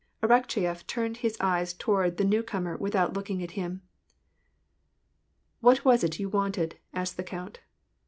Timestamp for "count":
7.23-7.59